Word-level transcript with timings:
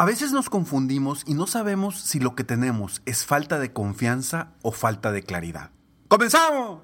A 0.00 0.04
veces 0.04 0.30
nos 0.30 0.48
confundimos 0.48 1.24
y 1.26 1.34
no 1.34 1.48
sabemos 1.48 2.00
si 2.00 2.20
lo 2.20 2.36
que 2.36 2.44
tenemos 2.44 3.02
es 3.04 3.26
falta 3.26 3.58
de 3.58 3.72
confianza 3.72 4.52
o 4.62 4.70
falta 4.70 5.10
de 5.10 5.24
claridad. 5.24 5.72
¡Comenzamos! 6.06 6.82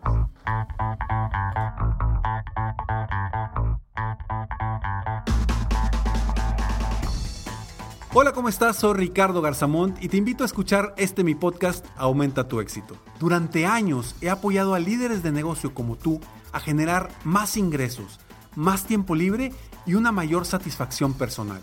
Hola, 8.13 8.33
¿cómo 8.33 8.49
estás? 8.49 8.79
Soy 8.79 8.95
Ricardo 8.95 9.41
Garzamont 9.43 10.03
y 10.03 10.09
te 10.09 10.17
invito 10.17 10.43
a 10.43 10.47
escuchar 10.47 10.93
este 10.97 11.23
mi 11.23 11.37
podcast 11.37 11.87
Aumenta 11.97 12.49
tu 12.49 12.59
éxito. 12.59 12.97
Durante 13.21 13.65
años 13.65 14.17
he 14.23 14.29
apoyado 14.29 14.75
a 14.75 14.81
líderes 14.81 15.23
de 15.23 15.31
negocio 15.31 15.73
como 15.73 15.95
tú 15.95 16.19
a 16.51 16.59
generar 16.59 17.11
más 17.23 17.57
ingresos, 17.57 18.19
más 18.57 18.87
tiempo 18.87 19.15
libre 19.15 19.53
y 19.87 19.95
una 19.95 20.11
mayor 20.11 20.47
satisfacción 20.47 21.15
personal. 21.15 21.63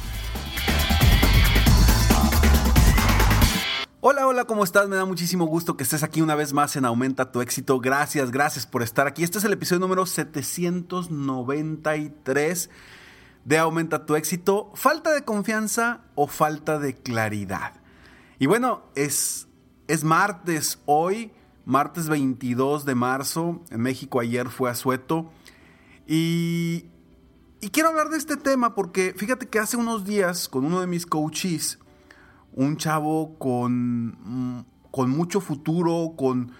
¿Cómo 4.45 4.63
estás? 4.63 4.87
Me 4.87 4.95
da 4.95 5.03
muchísimo 5.05 5.45
gusto 5.45 5.77
que 5.77 5.83
estés 5.83 6.01
aquí 6.03 6.21
una 6.21 6.35
vez 6.35 6.53
más 6.53 6.75
en 6.75 6.85
Aumenta 6.85 7.31
tu 7.31 7.41
éxito. 7.41 7.79
Gracias, 7.79 8.31
gracias 8.31 8.65
por 8.65 8.81
estar 8.81 9.05
aquí. 9.05 9.23
Este 9.23 9.37
es 9.37 9.43
el 9.43 9.53
episodio 9.53 9.81
número 9.81 10.07
793 10.07 12.71
de 13.45 13.59
Aumenta 13.59 14.05
tu 14.05 14.15
éxito. 14.15 14.71
¿Falta 14.73 15.11
de 15.11 15.23
confianza 15.23 16.01
o 16.15 16.25
falta 16.27 16.79
de 16.79 16.95
claridad? 16.95 17.73
Y 18.39 18.47
bueno, 18.47 18.81
es, 18.95 19.47
es 19.87 20.03
martes 20.03 20.79
hoy, 20.85 21.31
martes 21.65 22.09
22 22.09 22.83
de 22.85 22.95
marzo. 22.95 23.61
En 23.69 23.81
México 23.81 24.19
ayer 24.19 24.49
fue 24.49 24.71
asueto. 24.71 25.31
Y, 26.07 26.85
y 27.59 27.69
quiero 27.69 27.89
hablar 27.89 28.09
de 28.09 28.17
este 28.17 28.37
tema 28.37 28.73
porque 28.73 29.13
fíjate 29.15 29.47
que 29.47 29.59
hace 29.59 29.77
unos 29.77 30.03
días 30.03 30.49
con 30.49 30.65
uno 30.65 30.81
de 30.81 30.87
mis 30.87 31.05
coaches, 31.05 31.77
un 32.53 32.77
chavo 32.77 33.37
con, 33.37 34.65
con 34.91 35.09
mucho 35.09 35.41
futuro, 35.41 36.13
con, 36.17 36.51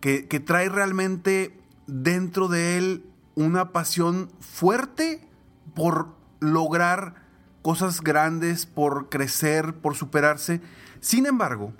que, 0.00 0.28
que, 0.28 0.40
trae 0.40 0.68
realmente 0.68 1.58
dentro 1.86 2.48
de 2.48 2.78
él 2.78 3.04
una 3.34 3.72
pasión 3.72 4.30
fuerte 4.40 5.26
por 5.74 6.14
lograr 6.40 7.14
cosas 7.62 8.00
grandes, 8.00 8.66
por 8.66 9.08
crecer, 9.08 9.74
por 9.74 9.96
superarse. 9.96 10.60
Sin 11.00 11.26
embargo, 11.26 11.72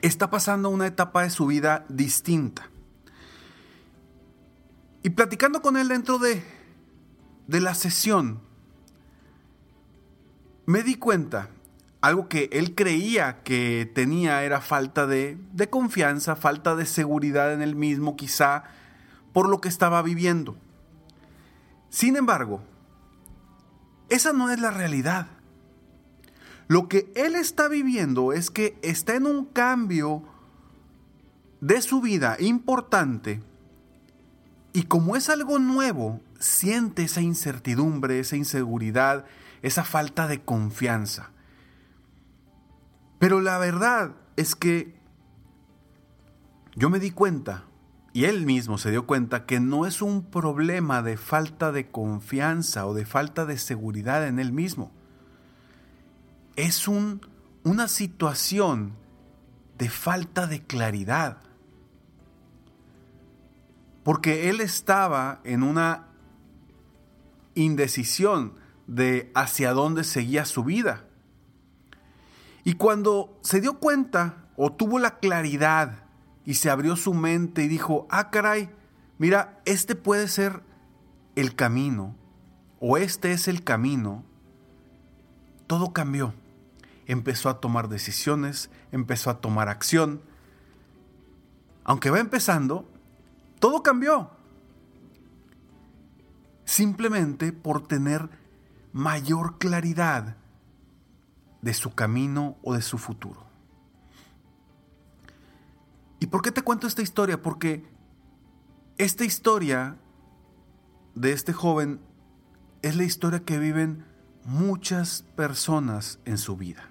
está 0.00 0.30
pasando 0.30 0.70
una 0.70 0.86
etapa 0.86 1.22
de 1.22 1.30
su 1.30 1.46
vida 1.46 1.84
distinta. 1.88 2.70
Y 5.02 5.10
platicando 5.10 5.62
con 5.62 5.76
él 5.76 5.88
dentro 5.88 6.18
de, 6.18 6.44
de 7.48 7.60
la 7.60 7.74
sesión, 7.74 8.40
me 10.64 10.82
di 10.82 10.94
cuenta 10.94 11.50
algo 12.02 12.28
que 12.28 12.50
él 12.52 12.74
creía 12.74 13.42
que 13.44 13.90
tenía 13.94 14.42
era 14.42 14.60
falta 14.60 15.06
de, 15.06 15.38
confianza, 15.70 16.34
falta 16.34 16.74
de 16.74 16.84
seguridad 16.84 17.54
en 17.54 17.62
él 17.62 17.76
mismo, 17.76 18.16
quizá 18.16 18.64
por 19.32 19.48
lo 19.48 19.60
que 19.60 19.68
estaba 19.68 20.02
viviendo. 20.02 20.56
Sin 21.90 22.16
embargo, 22.16 22.60
esa 24.08 24.32
no 24.32 24.50
es 24.50 24.60
la 24.60 24.72
realidad. 24.72 25.28
Lo 26.66 26.88
que 26.88 27.10
él 27.14 27.36
está 27.36 27.68
viviendo 27.68 28.32
es 28.32 28.50
que 28.50 28.76
está 28.82 29.14
en 29.14 29.26
un 29.26 29.44
cambio 29.44 30.24
de 31.60 31.80
su 31.82 32.00
vida 32.00 32.36
importante 32.40 33.40
y 34.72 34.84
como 34.84 35.14
es 35.14 35.28
algo 35.28 35.60
nuevo, 35.60 36.20
siente 36.40 37.04
esa 37.04 37.20
incertidumbre, 37.20 38.18
esa 38.18 38.36
inseguridad, 38.36 39.24
esa 39.62 39.84
falta 39.84 40.26
de 40.26 40.40
confianza. 40.40 41.30
Pero 43.22 43.40
la 43.40 43.56
verdad 43.58 44.16
es 44.34 44.56
que 44.56 44.96
yo 46.74 46.90
me 46.90 46.98
di 46.98 47.12
cuenta, 47.12 47.66
y 48.12 48.24
él 48.24 48.44
mismo 48.44 48.78
se 48.78 48.90
dio 48.90 49.06
cuenta, 49.06 49.46
que 49.46 49.60
no 49.60 49.86
es 49.86 50.02
un 50.02 50.24
problema 50.24 51.02
de 51.02 51.16
falta 51.16 51.70
de 51.70 51.88
confianza 51.88 52.84
o 52.84 52.94
de 52.94 53.06
falta 53.06 53.46
de 53.46 53.58
seguridad 53.58 54.26
en 54.26 54.40
él 54.40 54.50
mismo. 54.52 54.90
Es 56.56 56.88
un, 56.88 57.24
una 57.62 57.86
situación 57.86 58.94
de 59.78 59.88
falta 59.88 60.48
de 60.48 60.60
claridad. 60.60 61.38
Porque 64.02 64.50
él 64.50 64.60
estaba 64.60 65.40
en 65.44 65.62
una 65.62 66.08
indecisión 67.54 68.54
de 68.88 69.30
hacia 69.36 69.74
dónde 69.74 70.02
seguía 70.02 70.44
su 70.44 70.64
vida. 70.64 71.04
Y 72.64 72.74
cuando 72.74 73.38
se 73.42 73.60
dio 73.60 73.78
cuenta 73.78 74.46
o 74.56 74.72
tuvo 74.72 74.98
la 74.98 75.18
claridad 75.18 76.04
y 76.44 76.54
se 76.54 76.70
abrió 76.70 76.96
su 76.96 77.14
mente 77.14 77.64
y 77.64 77.68
dijo, 77.68 78.06
ah, 78.10 78.30
caray, 78.30 78.70
mira, 79.18 79.60
este 79.64 79.94
puede 79.94 80.28
ser 80.28 80.62
el 81.34 81.54
camino 81.54 82.14
o 82.80 82.96
este 82.96 83.32
es 83.32 83.48
el 83.48 83.64
camino, 83.64 84.24
todo 85.66 85.92
cambió. 85.92 86.34
Empezó 87.06 87.48
a 87.48 87.60
tomar 87.60 87.88
decisiones, 87.88 88.70
empezó 88.90 89.30
a 89.30 89.40
tomar 89.40 89.68
acción. 89.68 90.22
Aunque 91.84 92.10
va 92.10 92.20
empezando, 92.20 92.88
todo 93.58 93.82
cambió. 93.82 94.30
Simplemente 96.64 97.52
por 97.52 97.86
tener 97.86 98.30
mayor 98.92 99.58
claridad 99.58 100.36
de 101.62 101.74
su 101.74 101.94
camino 101.94 102.58
o 102.62 102.74
de 102.74 102.82
su 102.82 102.98
futuro. 102.98 103.46
¿Y 106.20 106.26
por 106.26 106.42
qué 106.42 106.52
te 106.52 106.62
cuento 106.62 106.86
esta 106.86 107.02
historia? 107.02 107.40
Porque 107.40 107.84
esta 108.98 109.24
historia 109.24 109.96
de 111.14 111.32
este 111.32 111.52
joven 111.52 112.00
es 112.82 112.96
la 112.96 113.04
historia 113.04 113.44
que 113.44 113.58
viven 113.58 114.04
muchas 114.44 115.22
personas 115.36 116.18
en 116.24 116.38
su 116.38 116.56
vida. 116.56 116.90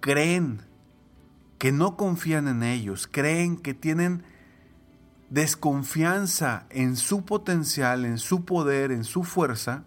Creen 0.00 0.62
que 1.58 1.72
no 1.72 1.96
confían 1.96 2.46
en 2.48 2.62
ellos, 2.62 3.08
creen 3.08 3.56
que 3.56 3.74
tienen 3.74 4.22
desconfianza 5.30 6.66
en 6.70 6.96
su 6.96 7.24
potencial, 7.24 8.04
en 8.04 8.18
su 8.18 8.44
poder, 8.44 8.92
en 8.92 9.04
su 9.04 9.24
fuerza, 9.24 9.84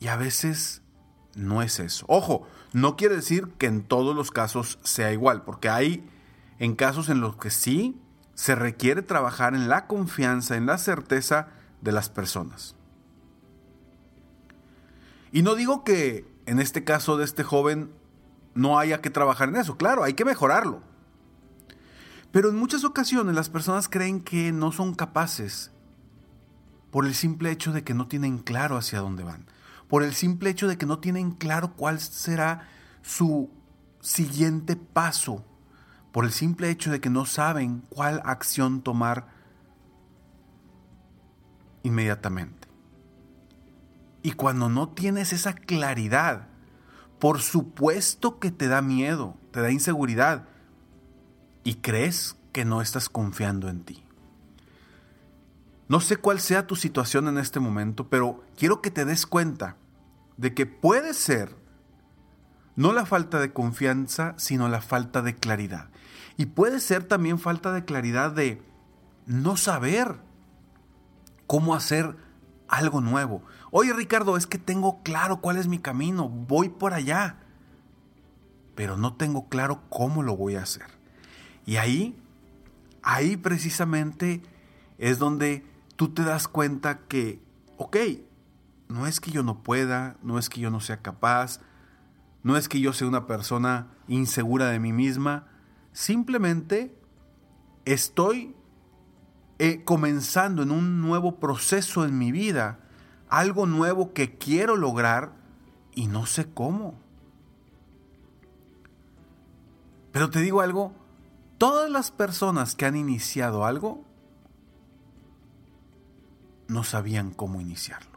y 0.00 0.08
a 0.08 0.16
veces 0.16 0.82
no 1.34 1.62
es 1.62 1.80
eso. 1.80 2.04
Ojo, 2.08 2.46
no 2.72 2.96
quiere 2.96 3.16
decir 3.16 3.48
que 3.58 3.66
en 3.66 3.82
todos 3.82 4.14
los 4.14 4.30
casos 4.30 4.78
sea 4.82 5.12
igual, 5.12 5.42
porque 5.42 5.68
hay 5.68 6.08
en 6.58 6.74
casos 6.76 7.08
en 7.08 7.20
los 7.20 7.36
que 7.36 7.50
sí 7.50 8.00
se 8.34 8.54
requiere 8.54 9.02
trabajar 9.02 9.54
en 9.54 9.68
la 9.68 9.86
confianza, 9.86 10.56
en 10.56 10.66
la 10.66 10.78
certeza 10.78 11.48
de 11.80 11.92
las 11.92 12.08
personas. 12.08 12.74
Y 15.32 15.42
no 15.42 15.54
digo 15.54 15.84
que 15.84 16.26
en 16.46 16.58
este 16.58 16.84
caso 16.84 17.16
de 17.16 17.24
este 17.24 17.44
joven 17.44 17.92
no 18.54 18.78
haya 18.78 19.00
que 19.00 19.10
trabajar 19.10 19.48
en 19.48 19.56
eso, 19.56 19.76
claro, 19.76 20.02
hay 20.02 20.14
que 20.14 20.24
mejorarlo. 20.24 20.82
Pero 22.32 22.48
en 22.48 22.56
muchas 22.56 22.84
ocasiones 22.84 23.34
las 23.34 23.48
personas 23.48 23.88
creen 23.88 24.20
que 24.20 24.52
no 24.52 24.72
son 24.72 24.94
capaces 24.94 25.70
por 26.90 27.06
el 27.06 27.14
simple 27.14 27.50
hecho 27.50 27.72
de 27.72 27.84
que 27.84 27.94
no 27.94 28.08
tienen 28.08 28.38
claro 28.38 28.76
hacia 28.76 29.00
dónde 29.00 29.22
van, 29.22 29.46
por 29.90 30.04
el 30.04 30.14
simple 30.14 30.50
hecho 30.50 30.68
de 30.68 30.78
que 30.78 30.86
no 30.86 31.00
tienen 31.00 31.32
claro 31.32 31.74
cuál 31.74 31.98
será 31.98 32.68
su 33.02 33.50
siguiente 34.00 34.76
paso, 34.76 35.44
por 36.12 36.24
el 36.24 36.30
simple 36.30 36.70
hecho 36.70 36.92
de 36.92 37.00
que 37.00 37.10
no 37.10 37.26
saben 37.26 37.82
cuál 37.90 38.22
acción 38.24 38.82
tomar 38.82 39.26
inmediatamente. 41.82 42.68
Y 44.22 44.32
cuando 44.32 44.68
no 44.68 44.90
tienes 44.90 45.32
esa 45.32 45.54
claridad, 45.54 46.46
por 47.18 47.40
supuesto 47.40 48.38
que 48.38 48.52
te 48.52 48.68
da 48.68 48.82
miedo, 48.82 49.36
te 49.50 49.60
da 49.60 49.72
inseguridad 49.72 50.46
y 51.64 51.74
crees 51.74 52.36
que 52.52 52.64
no 52.64 52.80
estás 52.80 53.08
confiando 53.08 53.68
en 53.68 53.82
ti. 53.82 54.04
No 55.88 55.98
sé 55.98 56.16
cuál 56.16 56.38
sea 56.38 56.68
tu 56.68 56.76
situación 56.76 57.26
en 57.26 57.38
este 57.38 57.58
momento, 57.58 58.08
pero 58.08 58.44
quiero 58.56 58.80
que 58.80 58.92
te 58.92 59.04
des 59.04 59.26
cuenta 59.26 59.76
de 60.40 60.54
que 60.54 60.64
puede 60.64 61.12
ser 61.12 61.54
no 62.74 62.94
la 62.94 63.04
falta 63.04 63.40
de 63.40 63.52
confianza, 63.52 64.32
sino 64.38 64.68
la 64.68 64.80
falta 64.80 65.20
de 65.20 65.36
claridad. 65.36 65.90
Y 66.38 66.46
puede 66.46 66.80
ser 66.80 67.04
también 67.04 67.38
falta 67.38 67.72
de 67.72 67.84
claridad 67.84 68.32
de 68.32 68.62
no 69.26 69.58
saber 69.58 70.16
cómo 71.46 71.74
hacer 71.74 72.16
algo 72.68 73.02
nuevo. 73.02 73.42
Oye 73.70 73.92
Ricardo, 73.92 74.38
es 74.38 74.46
que 74.46 74.56
tengo 74.56 75.02
claro 75.02 75.42
cuál 75.42 75.58
es 75.58 75.68
mi 75.68 75.78
camino, 75.78 76.30
voy 76.30 76.70
por 76.70 76.94
allá, 76.94 77.36
pero 78.74 78.96
no 78.96 79.16
tengo 79.16 79.50
claro 79.50 79.82
cómo 79.90 80.22
lo 80.22 80.38
voy 80.38 80.56
a 80.56 80.62
hacer. 80.62 80.86
Y 81.66 81.76
ahí, 81.76 82.18
ahí 83.02 83.36
precisamente 83.36 84.40
es 84.96 85.18
donde 85.18 85.66
tú 85.96 86.14
te 86.14 86.24
das 86.24 86.48
cuenta 86.48 87.00
que, 87.00 87.42
ok, 87.76 87.96
no 88.90 89.06
es 89.06 89.20
que 89.20 89.30
yo 89.30 89.42
no 89.42 89.62
pueda, 89.62 90.16
no 90.22 90.38
es 90.38 90.48
que 90.50 90.60
yo 90.60 90.70
no 90.70 90.80
sea 90.80 91.00
capaz, 91.00 91.60
no 92.42 92.56
es 92.56 92.68
que 92.68 92.80
yo 92.80 92.92
sea 92.92 93.06
una 93.06 93.26
persona 93.26 93.86
insegura 94.08 94.66
de 94.66 94.80
mí 94.80 94.92
misma, 94.92 95.46
simplemente 95.92 96.94
estoy 97.84 98.54
eh, 99.58 99.84
comenzando 99.84 100.62
en 100.62 100.72
un 100.72 101.00
nuevo 101.00 101.38
proceso 101.38 102.04
en 102.04 102.18
mi 102.18 102.32
vida, 102.32 102.80
algo 103.28 103.64
nuevo 103.66 104.12
que 104.12 104.36
quiero 104.36 104.76
lograr 104.76 105.34
y 105.94 106.08
no 106.08 106.26
sé 106.26 106.52
cómo. 106.52 106.98
Pero 110.10 110.30
te 110.30 110.40
digo 110.40 110.62
algo, 110.62 110.92
todas 111.58 111.88
las 111.88 112.10
personas 112.10 112.74
que 112.74 112.86
han 112.86 112.96
iniciado 112.96 113.64
algo 113.64 114.04
no 116.66 116.82
sabían 116.82 117.30
cómo 117.30 117.60
iniciarlo. 117.60 118.09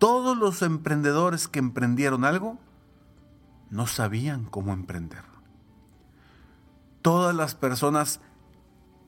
Todos 0.00 0.34
los 0.34 0.62
emprendedores 0.62 1.46
que 1.46 1.58
emprendieron 1.58 2.24
algo 2.24 2.58
no 3.68 3.86
sabían 3.86 4.46
cómo 4.46 4.72
emprender. 4.72 5.24
Todas 7.02 7.36
las 7.36 7.54
personas 7.54 8.22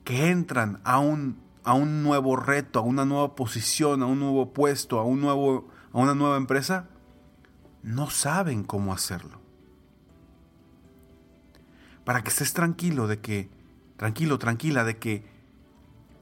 que 0.04 0.28
entran 0.28 0.82
a 0.84 0.98
un, 0.98 1.40
a 1.64 1.72
un 1.72 2.02
nuevo 2.02 2.36
reto, 2.36 2.78
a 2.78 2.82
una 2.82 3.06
nueva 3.06 3.34
posición, 3.36 4.02
a 4.02 4.06
un 4.06 4.20
nuevo 4.20 4.52
puesto, 4.52 4.98
a, 4.98 5.04
un 5.04 5.22
nuevo, 5.22 5.66
a 5.94 5.98
una 5.98 6.14
nueva 6.14 6.36
empresa, 6.36 6.90
no 7.82 8.10
saben 8.10 8.62
cómo 8.62 8.92
hacerlo. 8.92 9.40
Para 12.04 12.22
que 12.22 12.28
estés 12.28 12.52
tranquilo 12.52 13.06
de 13.06 13.18
que, 13.18 13.48
tranquilo, 13.96 14.38
tranquila, 14.38 14.84
de 14.84 14.98
que 14.98 15.24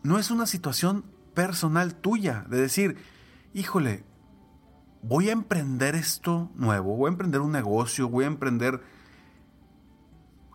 no 0.05 0.21
es 0.21 0.31
una 0.31 0.47
situación 0.47 1.05
personal 1.35 1.97
tuya, 1.97 2.47
de 2.49 2.61
decir, 2.61 2.99
híjole, 3.53 4.05
voy 5.03 5.29
a 5.29 5.33
emprender 5.33 5.95
esto 5.95 6.51
nuevo, 6.55 6.97
voy 6.97 7.09
a 7.09 7.13
emprender 7.13 7.41
un 7.41 7.53
negocio, 7.53 8.09
voy 8.09 8.25
a 8.25 8.29
emprender 8.29 8.83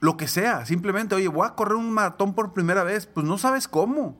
lo 0.01 0.17
que 0.17 0.27
sea, 0.27 0.65
simplemente, 0.65 1.15
oye, 1.15 1.27
voy 1.27 1.47
a 1.47 1.55
correr 1.55 1.75
un 1.75 1.91
maratón 1.91 2.33
por 2.33 2.53
primera 2.53 2.83
vez, 2.83 3.05
pues 3.07 3.25
no 3.25 3.37
sabes 3.37 3.67
cómo. 3.67 4.17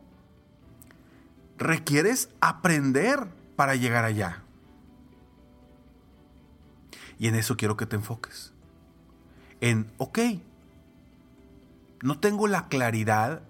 Requieres 1.57 2.29
aprender 2.41 3.27
para 3.55 3.75
llegar 3.75 4.03
allá. 4.03 4.43
Y 7.17 7.27
en 7.27 7.35
eso 7.35 7.55
quiero 7.55 7.77
que 7.77 7.85
te 7.85 7.95
enfoques. 7.95 8.53
En, 9.61 9.91
ok, 9.97 10.19
no 12.01 12.19
tengo 12.19 12.47
la 12.47 12.67
claridad, 12.67 13.43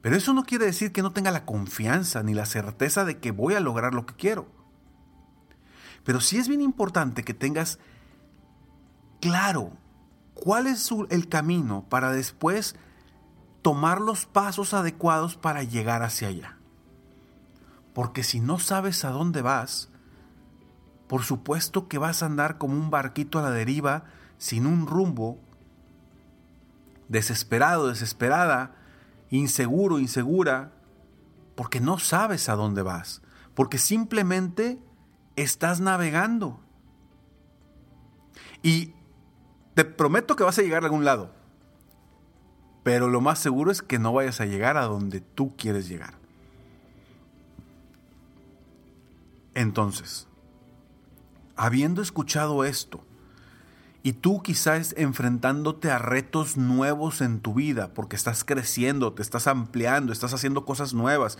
pero 0.00 0.16
eso 0.16 0.32
no 0.32 0.44
quiere 0.44 0.66
decir 0.66 0.90
que 0.92 1.02
no 1.02 1.12
tenga 1.12 1.30
la 1.30 1.44
confianza 1.44 2.22
ni 2.22 2.34
la 2.34 2.46
certeza 2.46 3.04
de 3.04 3.18
que 3.18 3.30
voy 3.30 3.54
a 3.54 3.60
lograr 3.60 3.94
lo 3.94 4.04
que 4.06 4.14
quiero. 4.14 4.53
Pero 6.04 6.20
sí 6.20 6.38
es 6.38 6.48
bien 6.48 6.60
importante 6.60 7.24
que 7.24 7.34
tengas 7.34 7.78
claro 9.20 9.72
cuál 10.34 10.66
es 10.66 10.90
el 11.10 11.28
camino 11.28 11.86
para 11.88 12.12
después 12.12 12.76
tomar 13.62 14.00
los 14.00 14.26
pasos 14.26 14.74
adecuados 14.74 15.36
para 15.36 15.62
llegar 15.62 16.02
hacia 16.02 16.28
allá. 16.28 16.58
Porque 17.94 18.22
si 18.22 18.40
no 18.40 18.58
sabes 18.58 19.04
a 19.04 19.10
dónde 19.10 19.40
vas, 19.40 19.88
por 21.06 21.22
supuesto 21.22 21.88
que 21.88 21.98
vas 21.98 22.22
a 22.22 22.26
andar 22.26 22.58
como 22.58 22.74
un 22.74 22.90
barquito 22.90 23.38
a 23.38 23.42
la 23.42 23.50
deriva, 23.50 24.04
sin 24.36 24.66
un 24.66 24.86
rumbo, 24.86 25.38
desesperado, 27.08 27.88
desesperada, 27.88 28.74
inseguro, 29.30 29.98
insegura, 29.98 30.72
porque 31.54 31.80
no 31.80 31.98
sabes 31.98 32.48
a 32.48 32.56
dónde 32.56 32.82
vas, 32.82 33.22
porque 33.54 33.78
simplemente 33.78 34.78
estás 35.36 35.80
navegando. 35.80 36.60
Y 38.62 38.92
te 39.74 39.84
prometo 39.84 40.36
que 40.36 40.44
vas 40.44 40.58
a 40.58 40.62
llegar 40.62 40.82
a 40.82 40.86
algún 40.86 41.04
lado. 41.04 41.32
Pero 42.82 43.08
lo 43.08 43.20
más 43.20 43.38
seguro 43.38 43.70
es 43.70 43.82
que 43.82 43.98
no 43.98 44.12
vayas 44.12 44.40
a 44.40 44.46
llegar 44.46 44.76
a 44.76 44.84
donde 44.84 45.20
tú 45.20 45.56
quieres 45.56 45.88
llegar. 45.88 46.14
Entonces, 49.54 50.26
habiendo 51.56 52.02
escuchado 52.02 52.64
esto, 52.64 53.04
y 54.02 54.12
tú 54.12 54.42
quizás 54.42 54.94
enfrentándote 54.98 55.90
a 55.90 55.96
retos 55.96 56.58
nuevos 56.58 57.22
en 57.22 57.40
tu 57.40 57.54
vida, 57.54 57.94
porque 57.94 58.16
estás 58.16 58.44
creciendo, 58.44 59.14
te 59.14 59.22
estás 59.22 59.46
ampliando, 59.46 60.12
estás 60.12 60.34
haciendo 60.34 60.66
cosas 60.66 60.92
nuevas, 60.92 61.38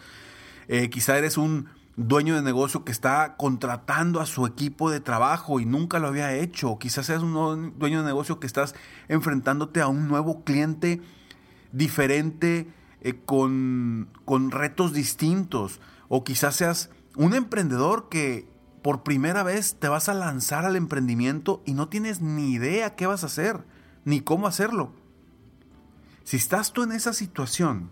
eh, 0.69 0.89
quizá 0.89 1.19
eres 1.19 1.37
un 1.37 1.69
dueño 1.97 2.35
de 2.35 2.43
negocio 2.43 2.85
que 2.85 2.93
está 2.93 3.37
contratando 3.37 4.21
a 4.21 4.27
su 4.27 4.47
equipo 4.47 4.91
de 4.91 5.01
trabajo 5.01 5.61
y 5.61 5.67
nunca 5.67 5.99
lo 5.99 6.09
había 6.09 6.35
hecho. 6.35 6.79
quizás 6.79 7.07
seas 7.07 7.23
un 7.23 7.79
dueño 7.79 8.01
de 8.01 8.07
negocio 8.07 8.41
que 8.41 8.47
estás 8.47 8.75
enfrentándote 9.09 9.81
a 9.81 9.89
un 9.89 10.09
nuevo 10.09 10.45
cliente 10.45 11.01
diferente, 11.73 12.69
eh, 13.01 13.21
con, 13.25 14.09
con 14.25 14.51
retos 14.51 14.93
distintos. 14.93 15.81
O 16.09 16.25
quizás 16.25 16.57
seas 16.57 16.91
un 17.17 17.35
emprendedor 17.35 18.09
que 18.09 18.49
por 18.83 19.03
primera 19.03 19.43
vez 19.43 19.77
te 19.77 19.89
vas 19.89 20.09
a 20.09 20.15
lanzar 20.15 20.65
al 20.65 20.77
emprendimiento 20.77 21.63
y 21.65 21.75
no 21.75 21.89
tienes 21.89 22.21
ni 22.21 22.53
idea 22.53 22.97
qué 22.97 23.07
vas 23.07 23.23
a 23.23 23.27
hacer, 23.27 23.65
ni 24.05 24.21
cómo 24.21 24.47
hacerlo. 24.47 24.93
Si 26.25 26.37
estás 26.37 26.73
tú 26.73 26.83
en 26.83 26.93
esa 26.93 27.13
situación, 27.13 27.91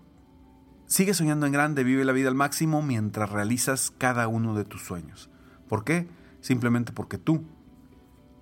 sigue 0.85 1.15
soñando 1.15 1.47
en 1.47 1.51
grande, 1.51 1.83
vive 1.83 2.05
la 2.05 2.11
vida 2.11 2.29
al 2.29 2.35
máximo 2.35 2.83
mientras 2.83 3.31
realizas 3.31 3.91
cada 3.97 4.27
uno 4.27 4.53
de 4.53 4.65
tus 4.65 4.83
sueños. 4.83 5.31
¿Por 5.67 5.83
qué? 5.83 6.07
Simplemente 6.41 6.91
porque 6.91 7.17
tú 7.17 7.43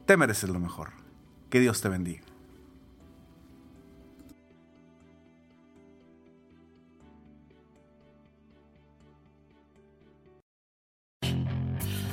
te 0.05 0.17
mereces 0.17 0.49
lo 0.49 0.59
mejor. 0.59 0.89
Que 1.49 1.61
Dios 1.61 1.79
te 1.79 1.87
bendiga. 1.87 2.32